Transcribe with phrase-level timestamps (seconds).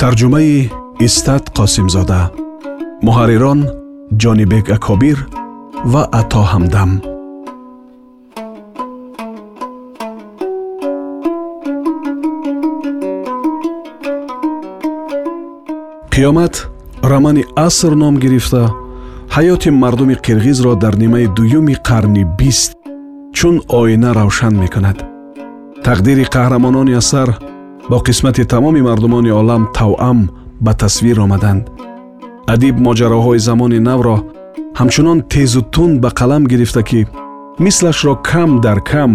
[0.00, 0.70] тарҷумаи
[1.06, 2.20] истат қосимзода.
[3.06, 3.60] Муҳаррирон
[4.22, 5.18] ҷонибек акобир
[5.92, 6.90] ва ато ҳамдам.
[16.14, 16.54] Қиёмат
[17.10, 18.62] романи аср ном гирифта
[19.36, 22.72] ҳаёти мардуми қирғизро дар нимаи дуюми қарни бист
[23.36, 24.98] чун оина равшан мекунад.
[25.86, 27.28] Тақдири қаҳрамонони асар
[27.90, 30.28] бо қисмати тамоми мардумони олам тавъам
[30.60, 31.70] ба тасвир омаданд.
[32.46, 34.16] Адиб моҷароҳои замони навро
[34.78, 37.06] ҳамчунон тезу тун ба қалам гирифта ки
[37.58, 39.12] мислашро кам дар кам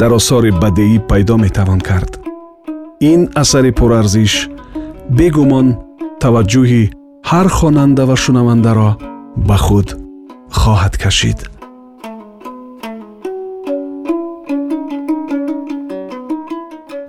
[0.00, 2.12] дар осори бадеӣ пайдо метавон кард.
[3.00, 4.34] Ин асари пурарзиш
[5.18, 5.66] бегумон
[6.22, 6.84] таваҷҷӯҳи
[7.30, 8.90] ҳар хонанда ва шунавандаро
[9.48, 9.88] ба худ
[10.60, 11.40] хоҳад кашид.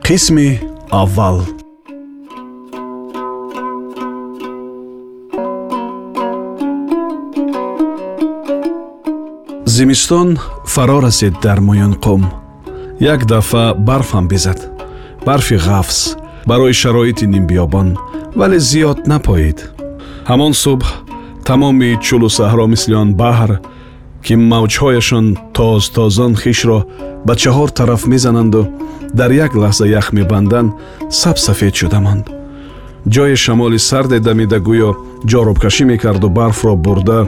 [0.05, 1.41] Қисми аввал.
[9.65, 12.25] Зимистон фаро расид дар муюнқум
[12.99, 14.59] як дафъа барфам безад.
[15.25, 17.97] Барфи ғафз барои шароити нимбиёбон
[18.35, 19.59] вале зиёд напоид
[20.29, 20.85] ҳамон субҳ
[21.45, 23.51] тамоми чӯлу саҳро мисли он баҳр
[24.25, 25.25] ки мавҷҳояшон
[25.55, 26.79] тозтозон хишро
[27.25, 28.61] ба чаҳор тараф мезананду
[29.19, 30.71] дар як лаҳза ях мебанданд
[31.09, 32.25] сабсафед шуда монд
[33.13, 34.91] ҷои шамоли сарде дамида гӯё
[35.29, 37.19] ҷоробкашӣ мекарду барфро бурда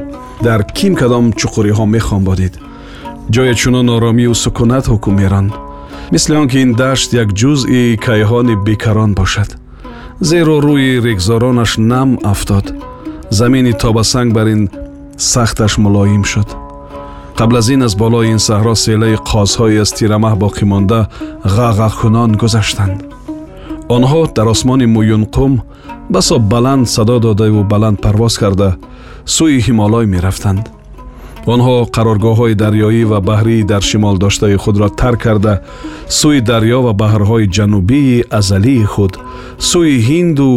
[0.46, 2.54] дар ким кадом чуқуриҳо мехомбодид.
[3.34, 5.52] Ҷое чунон оромию сукунат ҳукм меранд.
[6.12, 9.50] Мисли он ки ин дашт як ҷузъи кайҳони бекарон бошад.
[10.30, 12.66] Зеро рӯи регзоронаш нам афтод.
[13.30, 14.70] Замини тобасанг бар ин
[15.18, 16.63] сахташ мулоим шуд
[17.38, 21.00] қабл аз ин аз болои ин саҳро селаи қозҳои аз тирамаҳ боқӣ монда
[21.58, 22.98] ғағғакунон гузаштанд.
[23.96, 25.62] Онҳо дар осмони муюнқум
[26.10, 28.70] басо баланд садо додаву баланд парвоз карда
[29.26, 30.64] сӯи ҳимолой мерафтанд.
[31.54, 35.54] Онҳо қароргоҳҳои дарёӣ ва баҳрии дар шимол доштаи худро тарк карда
[36.20, 39.14] сӯи дарьё ва баҳрҳои ҷанубии азалии худ
[39.70, 40.50] сӯи ҳинду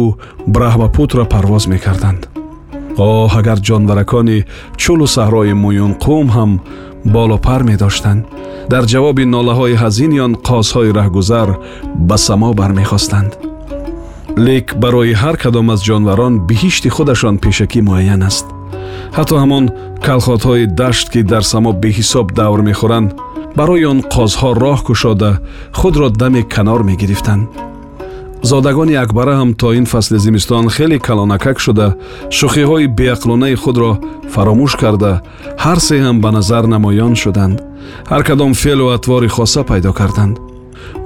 [0.55, 2.21] браҳмапутро парвоз мекарданд
[2.97, 4.39] оҳ агар ҷонваракони
[4.81, 6.51] чӯлу саҳрои муюнқум ҳам
[7.15, 8.21] болопар медоштанд
[8.71, 11.49] дар ҷавоби нолаҳои ҳазини он қозҳои раҳгузар
[12.09, 13.31] ба само бармехостанд
[14.45, 18.45] лек барои ҳар кадом аз ҷонварон биҳишти худашон пешакӣ муайян аст
[19.17, 19.65] ҳатто ҳамон
[20.07, 23.09] калхотҳои дашт ки дар само беҳисоб давр мехӯранд
[23.59, 25.31] барои он қозҳо роҳ кушода
[25.79, 27.43] худро даме канор мегирифтанд
[28.47, 31.87] зодагони акбара ҳам то ин фасли зимистон хеле калонакак шуда.
[32.37, 33.91] Шӯхиҳои беақлонаи худро
[34.33, 35.13] фаромӯш карда.
[35.63, 37.57] Ҳар се ҳам ба назар намоён шуданд.
[38.11, 40.35] Ҳар кадом феълу атвори хоса пайдо карданд.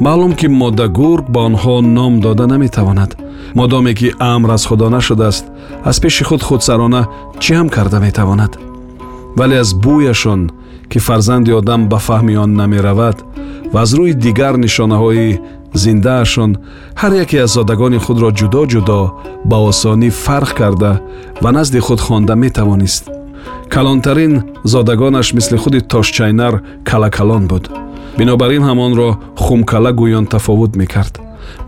[0.05, 3.11] Маълум ки модда гург ба онҳо ном дода наметавонад.
[3.59, 5.45] Модоме ки амр аз худо нашудааст
[5.89, 7.01] аз пеши худ худсарона
[7.43, 8.51] чӣ ҳам карда метавонад?
[9.37, 10.41] Вале аз бӯяшон
[10.91, 13.17] ки фарзанди одам ба фаҳми он намеравад
[13.73, 15.39] ва аз рӯи дигар нишонаҳои
[15.73, 16.57] зиндаашон
[17.01, 18.99] ҳар яке аз зодагони худро ҷудо ҷудо
[19.49, 20.91] ба осонӣ фарқ карда
[21.43, 23.03] ва назди худ хонда метавонист.
[23.73, 24.33] Калонтарин
[24.63, 27.63] зодагонаш мисли худи тошчайнар калакалон буд.
[28.17, 29.09] Бинобар ин ҳамонро
[29.43, 31.13] хумкала гӯён тафовут мекард.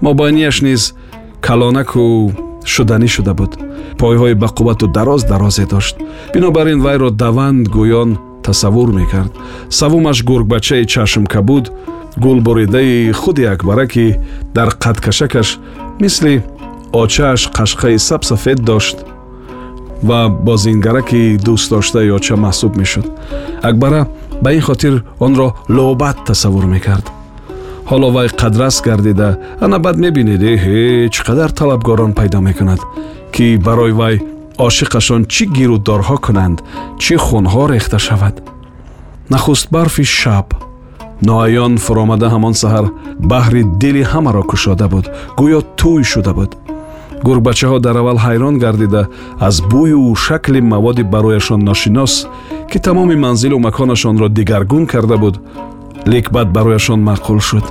[0.02, 0.94] Мобайнияш низ
[1.42, 2.32] калонаку
[2.66, 3.52] шуданӣ шуда буд.
[4.00, 5.96] Пойҳои бақуввату дароз дарозе дошт.
[6.34, 8.10] Бинобар ин вайро даванд гӯён
[8.44, 9.32] тасаввур мекард.
[9.70, 11.72] Савумаш гургбачаи чашмкабуд
[12.18, 14.20] гулбуридаи худи акбара ки
[14.54, 15.60] дар қадкашакаш
[16.00, 16.44] мисли
[16.94, 19.06] очааш қашқаи сабсафед дошт
[20.04, 23.06] ва бо зингараки дӯстдоштаи оча маҳсуб мешуд.
[23.62, 24.08] Акбара
[24.42, 27.06] ба ин хотир онро лобат тасаввур мекард.
[27.90, 32.80] Ҳоло вай қадрас гардида ана бад мебинед эҳе чӣ қадар талабгорон пайдо мекунад
[33.34, 34.16] ки барои вай
[34.58, 36.58] ошиқашон чӣ гирӯддорҳо кунанд
[37.04, 38.36] чӣ хунҳо рехта шавад.
[39.30, 40.48] Нахуст барфи шаб
[41.28, 42.86] ноаён фуромада ҳамон саҳар
[43.32, 45.06] баҳри дили ҳамаро кушода буд
[45.40, 46.52] гӯё тӯй шуда буд.
[47.26, 49.02] Гурбачаҳо дар аввал ҳайрон гардида
[49.48, 52.14] аз бӯю шакли маводи барояшон ношинос
[52.72, 55.36] ки тамоми манзилу маконашонро дигаргун карда буд
[56.12, 57.66] лек баъд барояшон маъқул шуд.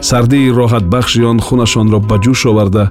[0.00, 2.84] Сардии роҳатбахши он хунашонро ба ҷӯш оварда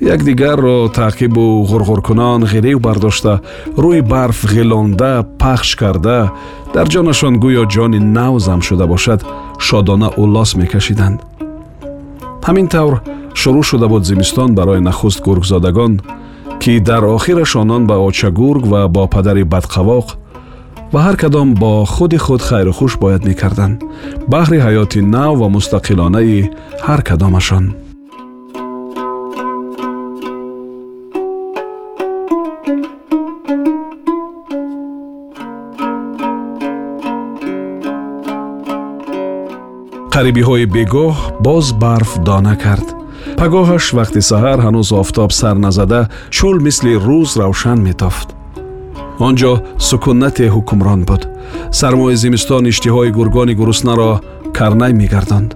[0.00, 3.40] якдигарро таъқибу ғурғуркунон ғирив бардошта
[3.78, 6.32] рӯи барф ғилонда пахш карда
[6.74, 9.20] дар ҷонашон гӯё ҷони нав зам шуда бошад
[9.66, 11.18] шодона уллос мекашиданд
[12.46, 12.94] ҳамин тавр
[13.40, 15.92] шурӯъ шуда буд зимистон барои нахуст гургзодагон
[16.62, 20.06] ки дар охираш онон ба очагург ва бо падари бадқавоқ
[20.92, 23.76] ва ҳар кадом бо худи худ хайру хуш бояд мекарданд
[24.32, 26.50] баҳри ҳаёти нав ва мустақилонаи
[26.86, 27.64] ҳар кадомашон
[40.14, 41.14] қарибиҳои бегоҳ
[41.46, 42.88] боз барф дона кард.
[43.38, 46.00] Пагоҳаш вақти саҳар ҳанӯз офтоб сар назада
[46.36, 48.28] чӯл мисли рӯз равшан метофт.
[49.26, 49.52] Он ҷо
[49.88, 51.22] сукунате ҳукмрон буд.
[51.78, 54.10] Сармои зимистон иштиҳои гургони гуруснаро
[54.56, 55.50] карнай мегардонд.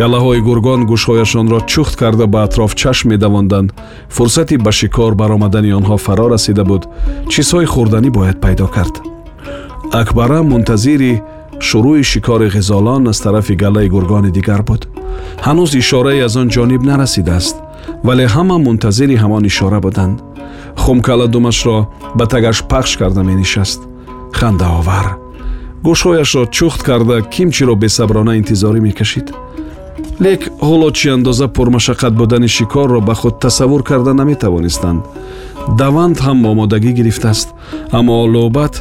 [0.00, 3.68] Галаҳои гургон гӯшҳояшонро чухт карда ба атроф чашм медавонданд.
[4.16, 6.82] Фурсати ба шикор баромадани онҳо фаро расида буд.
[7.32, 8.94] Чизҳои хӯрданӣ бояд пайдо кард.
[10.00, 11.14] Акбара мунтазири
[11.60, 14.82] шурӯи шикори ғизолон аз тарафи галаи гургони дигар буд
[15.46, 17.56] ҳанӯз ишорае аз он ҷониб нарасидааст
[18.06, 20.16] вале ҳама мунтазири ҳамон ишора буданд
[20.76, 21.78] хумкала думашро
[22.18, 23.80] ба тагаш пахш карда менишаст
[24.38, 25.06] хандаовар
[25.86, 29.26] гӯшҳояшро чухт карда кимчиро бесаброна интизорӣ мекашид
[30.24, 35.00] лек ҳоло чӣ андоза пурмашаққат будани шикорро ба худ тасаввур карда наметавонистанд
[35.80, 37.48] даванд ҳам омодагӣ гирифтааст
[37.98, 38.74] аммо лӯбат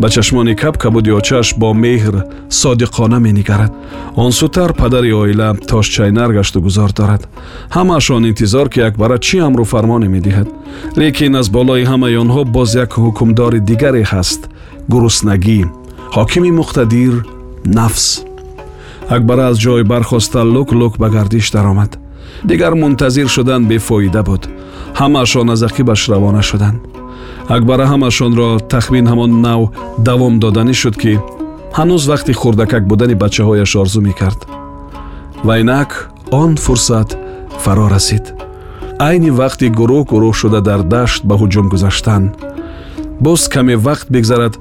[0.00, 3.72] ба чашмони кап кабуди очааш бо меҳр содиқона менигарад.
[4.16, 7.28] Он сутар падари оила тошчайнар гашту гузор дорад.
[7.70, 10.48] Ҳамаашон интизор ки акбара чӣ амру фармоне медиҳад.
[10.96, 14.40] Лекин аз болои ҳамаи онҳо боз як ҳукмдори дигаре ҳаст
[14.88, 15.60] гуруснагӣ
[16.16, 17.14] ҳокими муқтадир
[17.64, 18.06] нафс.
[19.08, 21.98] Акбара аз ҷой бархоста лук лук ба гардиш даромад.
[22.44, 24.42] Дигар мунтазир шудан бефоида буд.
[25.00, 26.95] Ҳамаашон аз ақибаш равона шуданд
[27.54, 29.62] акбара ҳамашонро тахмин ҳамон нав
[30.08, 31.12] давом доданӣ шуд ки
[31.78, 34.40] ҳанӯз вақти хурдакак будани бачаҳояш орзу мекард.
[35.46, 35.90] Ва инак
[36.42, 37.08] он фурсат
[37.62, 38.24] фаро расид.
[39.08, 42.22] Айни вақти гурӯҳ гурӯҳ шуда дар дашт ба ҳуҷум гузаштан.
[43.24, 44.54] Боз каме вақт бигзарад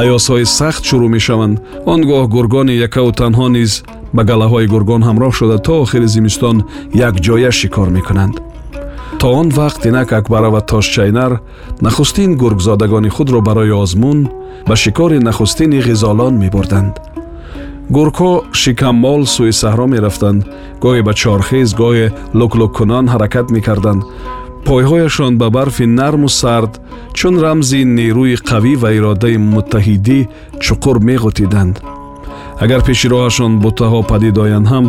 [0.00, 1.56] аёсҳои сахт шурӯъ мешаванд.
[1.92, 3.72] Он гоҳ гургони якаву танҳо низ
[4.16, 6.56] ба галаҳои гургон ҳамроҳ шуда то охири зимистон
[7.08, 8.34] якҷоя шикор мекунанд
[9.18, 11.40] то он вақт инак акбара ва тошчайнар
[11.80, 14.28] нахустин гургзодагони худро барои озмун
[14.66, 16.94] ба шикори нахустини ғизолон мебурданд.
[17.90, 20.40] Гургҳо шикаммол сӯи саҳро мерафтанд.
[20.82, 22.06] Гоҳе ба чорхез гоҳе
[22.38, 24.02] луклуккунон ҳаракат мекарданд.
[24.66, 26.72] Пойҳояшон ба барфи нарму сард
[27.18, 30.18] чун рамзи нерӯи қавӣ ва иродаи муттаҳидӣ
[30.64, 31.74] чуқур меғутиданд.
[32.64, 34.86] Агар пеши роҳашон бутаҳо падид оянд ҳам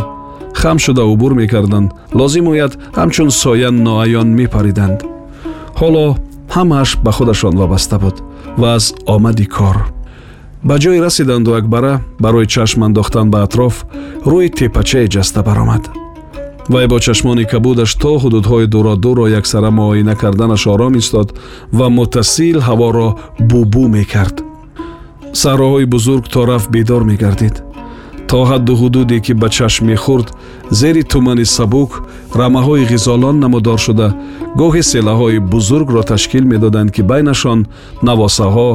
[0.61, 1.91] хам шуда убур мекарданд.
[2.13, 4.99] Лозим ояд ҳамчун соя ноаён мепариданд.
[5.79, 6.05] Ҳоло
[6.55, 8.15] ҳамааш ба худашон вобаста буд
[8.61, 8.85] ва аз
[9.15, 9.77] омади кор.
[10.67, 13.75] Ба ҷое расиданду акбара барои чашм андохтан ба атроф
[14.31, 15.83] рӯи тепачае ҷаста баромад
[16.69, 21.27] вай бо чашмони кабудаш то ҳудудҳои дуроодурро яксара муоина карданаш ором истод
[21.77, 23.07] ва муттасил ҳаворо
[23.39, 24.37] бубу мекард.
[25.41, 27.55] Саҳроҳои бузург то рафт бедор мегардид
[28.29, 30.27] то ҳадду ҳудуде ки ба чашм мехӯрд
[30.79, 31.91] зери тумани сабук
[32.39, 34.09] рамаҳои ғизолон намудор шуда.
[34.59, 37.59] Гоҳи селаҳои бузургро ташкил медоданд ки байнашон
[38.07, 38.69] навосаҳо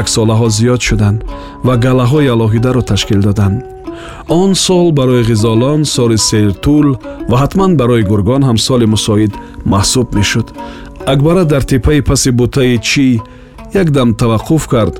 [0.00, 1.18] яксолаҳо зиёд шуданд
[1.66, 3.56] ва галаҳои алоҳидаро ташкил доданд.
[4.28, 6.86] Он сол барои ғизолон соли сертул
[7.30, 9.32] ва ҳатман барои гургон ҳам соли мусоид
[9.72, 10.46] маҳсуб мешуд.
[11.12, 13.06] Акбара дар теппаи паси бутаи чӣ
[13.80, 14.94] якдам таваққуф кард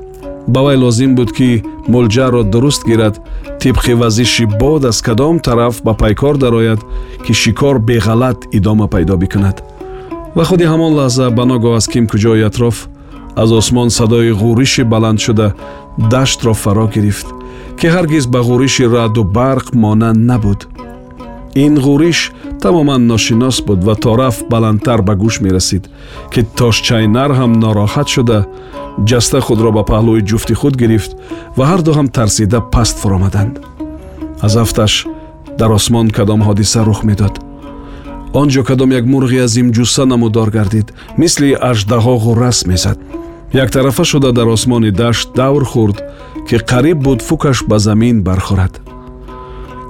[0.47, 3.19] ба вай лозим буд ки мулҷаъро дуруст гирад
[3.59, 6.79] тибқи вазиши бод аз кадом тараф ба пайкор дарояд
[7.25, 9.63] ки шикор беғалат идома пайдо бикунад.
[10.35, 12.87] Ва худи ҳамон лаҳза ба ногоҳ аз ким куҷои атроф
[13.35, 15.53] аз осмон садои ғӯриши баланд шуда
[16.11, 17.27] даштро фаро гирифт
[17.79, 20.67] ки ҳаргиз ба ғӯриши раъду барқ монанд набуд.
[21.55, 22.19] Ин ғӯриш
[22.61, 25.83] тамоман ношинос буд ва то рафт баландтар ба гӯш мерасид
[26.33, 28.39] ки тошчайнар ҳам нороҳат шуда
[29.09, 31.11] ҷаста худро ба паҳлӯи ҷуфти худ гирифт
[31.57, 33.53] ва ҳарду ҳам тарсида паст фуромаданд.
[34.45, 34.93] Аз афташ
[35.59, 37.35] дар осмон кадом ҳодиса рух медод.
[38.39, 40.87] Он ҷо кадом як мурғи азимҷусса намудор гардид
[41.21, 42.97] мисли аждаҳо ғуррас мезад.
[43.53, 45.97] Яктарафа шуда дар осмони дашт давр хӯрд
[46.47, 48.73] ки қариб буд фукаш ба замин бархӯрад.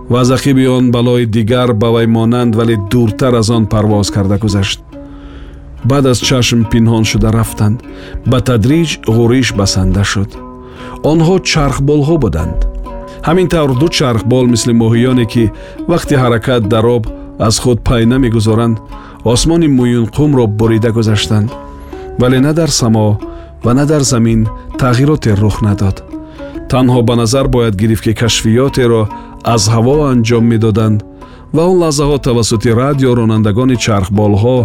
[0.10, 4.38] Ва аз ақиби он балои дигар ба вай монанд вале дуртар аз он парвоз карда
[4.38, 4.79] гузашт
[5.90, 7.78] баъд аз чашм пинҳон шуда рафтанд
[8.32, 10.32] ба тадриҷ ғӯриш басанда шуд.
[11.12, 12.60] Онҳо чархболҳо буданд.
[13.28, 15.44] Ҳамин тавр ду чархбол мисли моҳиёне ки
[15.92, 17.04] вақти ҳаракат дар об
[17.48, 18.78] аз худ пай намегузоранд
[19.34, 21.50] осмони муюнқумро бурида гузаштанд.
[22.20, 23.20] Вале на дар само
[23.63, 24.42] ва на дар замин
[24.82, 26.04] тағйироте рух надод.
[26.72, 29.02] Танҳо ба назар бояд гирифт ки кашфиётеро
[29.44, 30.98] аз ҳаво анҷом медоданд
[31.55, 34.57] ва он лаҳзаҳо тавассути радио ронандагони чархболҳо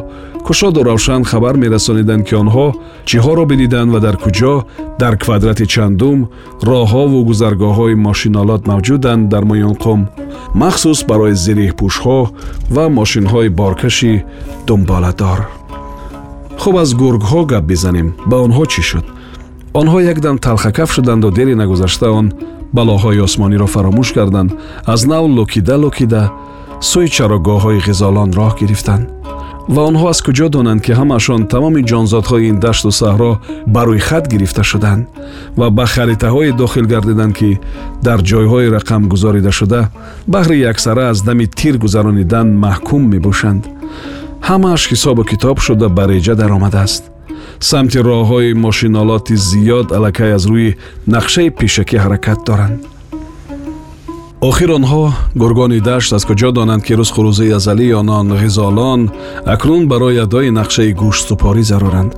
[0.46, 2.66] кушоду равшан хабар мерасониданд ки онҳо
[3.08, 4.54] чиҳоро бидиданд ва дар куҷо
[5.02, 6.18] дар квадрати чандум
[6.70, 10.00] роҳҳову гузаргоҳҳои мошинолот мавҷуданд дар моёнқум
[10.62, 12.18] махсус барои зириҳпӯшҳо
[12.74, 14.14] ва мошинҳои боркаши
[14.66, 15.40] думболадор
[16.62, 18.08] хуб аз гургҳо гап бизанем.
[18.30, 19.06] Ба онҳо чӣ шуд?
[19.80, 22.26] Онҳо якдам талхакаф шуданду дери нагузашта он
[22.76, 24.50] балоҳои осмониро фаромӯш карданд.
[24.92, 26.22] Аз нав лукида лукида
[26.80, 29.04] сӯи чарогоҳҳои ғизолон роҳ гирифтанд.
[29.74, 33.32] Ва онҳо аз куҷо донанд ки ҳамашон тамоми ҷонзодҳои ин дашту саҳро
[33.74, 35.02] ба рӯи хат гирифта шуданд
[35.58, 37.50] ва ба харитаҳое дохил гардиданд ки
[38.06, 39.80] дар ҷойҳои рақам гузорида шуда
[40.34, 43.62] баҳри яксара аз дами тир гузаронидан маҳкум мебошанд.
[44.48, 47.02] Ҳамааш ҳисобу китоб шуда ба реҷа даромадааст.
[47.70, 50.70] Самти роҳҳои мошинолоти зиёд аллакай аз рӯи
[51.14, 52.78] нақшаи пешакӣ ҳаракат доранд
[54.40, 59.00] охир онҳо гургони дашт аз куҷо донанд ки рӯзхурӯзии азалии онон ғизолон
[59.54, 62.12] акнун барои адои нақшаи гӯштсупорӣ заруранд.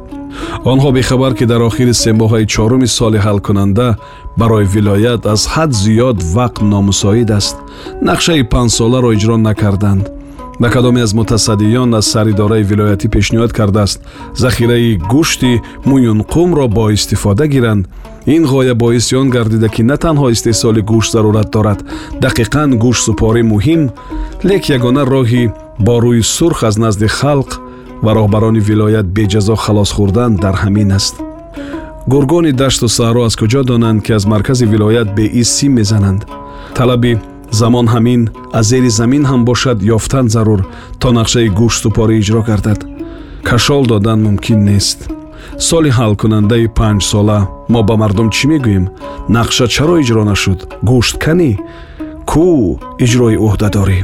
[0.72, 3.88] Онҳо бехабар ки дар охири семоҳаи чоруми соли ҳалкунанда
[4.40, 7.56] барои вилоят аз ҳад зиёд вақт номусоид аст.
[8.08, 10.04] Нақшаи панҷсоларо иҷро накарданд
[10.60, 13.98] ба кадоме аз мутасаддиён аз саридораи вилоятӣ пешниҳод кардааст.
[14.34, 17.88] Захираи гӯшти муюнқумро боистифода гиранд.
[18.26, 21.80] Ин ғоя боиси он гардида ки на танҳо истеҳсоли гӯшт зарурат дорад.
[22.24, 23.82] Дақиқан гӯштсупорӣ муҳим.
[24.44, 27.50] Лек ягона роҳи бо рӯи сурх аз назди халқ
[28.04, 31.14] ва роҳбарони вилоят беҷазо халос хӯрдан дар ҳамин аст.
[32.12, 36.20] Гургони дашту саҳро аз куҷо донанд ки аз маркази вилоят беис сим мезананд.
[36.74, 37.18] Талаби
[37.50, 38.22] замон ҳамин
[38.58, 40.60] аз зери замин ҳам бошад ёфтан зарур
[41.00, 42.80] то нақшаи гӯштсупорӣ иҷро гардад.
[43.48, 44.98] Кашол додан мумкин нест.
[45.68, 47.38] Соли ҳалкунандаи панҷсола
[47.72, 48.84] мо ба мардум чӣ мегӯем?
[49.36, 50.58] Нақша чаро иҷро нашуд?
[50.88, 51.52] Гӯшт канӣ?
[52.30, 52.48] Кӯ
[53.04, 54.00] иҷрои ӯҳдадорӣ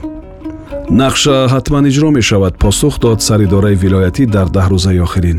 [0.91, 2.55] нақша ҳатман иҷро мешавад.
[2.65, 5.39] Посух дод саридораи вилоятӣ дар даҳ рӯзаи охирин.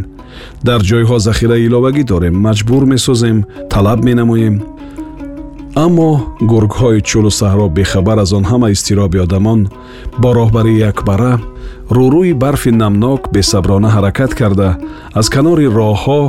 [0.68, 2.36] Дар ҷойҳо захираи иловагӣ дорем.
[2.48, 3.38] Маҷбур месозем
[3.74, 4.56] талаб менамоем
[5.86, 6.10] аммо
[6.51, 9.60] гургҳои чӯлу саҳро бехабар аз он ҳама изтироби одамон
[10.22, 11.34] бо роҳбарии акбара
[11.96, 14.69] рӯрӯи барфи намнок бесаброна ҳаракат карда
[15.19, 16.22] аз канори роҳҳо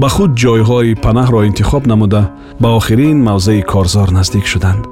[0.00, 2.22] ба худ ҷойҳои панаҳро интихоб намуда
[2.62, 4.82] ба охирин мавзеи корзор наздик шуданд.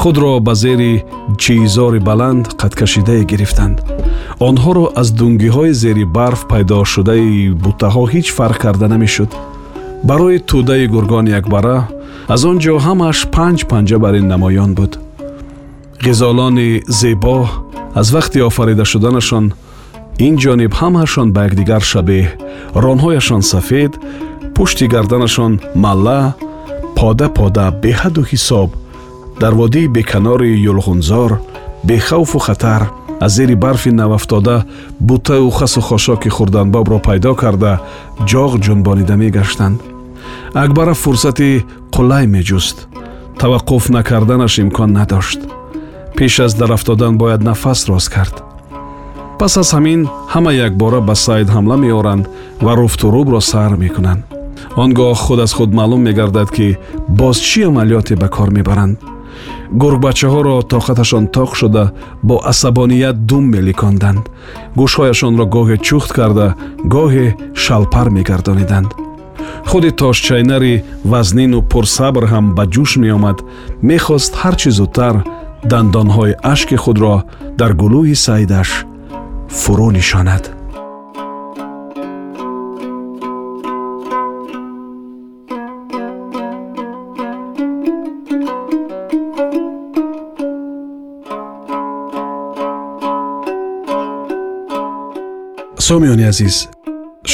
[0.00, 0.92] Худро ба зери
[1.42, 3.76] чиизори баланд қадкашидае гирифтанд.
[4.48, 9.30] Онҳоро аз дунгиҳои зери барф пайдо шудаи бутаҳо ҳеҷ фарқ карда намешуд.
[10.08, 11.76] Барои тӯдаи гургони акбара
[12.34, 14.92] аз он ҷо ҳамааш панҷ панҷа бар ин намоён буд.
[16.04, 17.48] Ғизолони зебо
[17.94, 19.44] аз вақти офарида шуданашон
[20.26, 22.26] ин ҷониб ҳамаашон ба якдигар шабеҳ
[22.84, 23.92] ронҳояшон сафед
[24.54, 25.52] пушти гарданашон
[25.84, 26.20] малла
[26.98, 28.68] пода пода беҳаду ҳисоб
[29.40, 31.30] дар водии беканори юлғунзор
[31.88, 32.82] бехавфу хатар
[33.20, 34.64] аз зери барфи навафтода
[35.00, 37.72] бутаю хасу хошоки хурданбобро пайдо карда
[38.30, 39.80] ҷоғ ҷунбонида мегаштанд
[40.54, 42.88] акбара фурсати қулай меҷуст.
[43.40, 45.40] Таваққуф накарданаш имкон надошт.
[46.16, 48.42] Пеш аз дарафтодан бояд нафас роз кард.
[49.38, 50.00] Пас аз ҳамин
[50.32, 52.24] ҳама якбора ба сайд ҳамла меоранд
[52.64, 54.22] ва руфтурубро сар мекунанд.
[54.76, 58.96] Он гоҳ худ аз худ маълум мегардад ки боз чӣ амалиёте ба кор мебаранд.
[59.80, 61.84] Гургбачаҳоро тоқаташон тоқ шуда
[62.28, 64.24] бо асабоният дум меликонданд.
[64.78, 66.46] Гӯшҳояшонро гоҳе чухт карда
[66.94, 67.26] гоҳе
[67.64, 68.90] шалпар мегардониданд
[69.68, 70.74] худи тошчайнари
[71.04, 73.38] вазнину пурсабр ҳам ба ҷӯш меомад
[73.90, 75.16] мехост ҳар чӣ зудтар
[75.70, 77.16] дандонҳои ашки худро
[77.60, 78.70] дар гулӯи саидаш
[79.60, 80.44] фурӯ нишонад.
[95.90, 96.56] Сомиёни азиз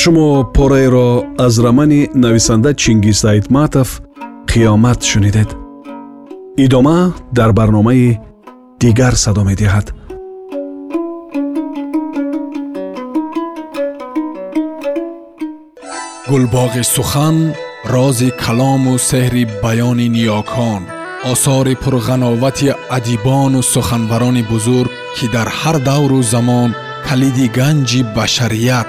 [0.07, 3.89] шумо пораеро аз рамани нависанда чингиз айтматов
[4.51, 5.49] қиёмат шунидед.
[6.65, 8.19] Идома дар барномаи
[8.81, 9.87] дигар садо медиҳад.
[16.31, 17.37] Гулбоғи сухан
[17.95, 20.83] рози калому сеҳри баёни ниёкон
[21.33, 26.71] осори пурғановати адибону суханбарони бузург ки дар ҳар давру замон
[27.09, 28.89] калиди ганҷи башарият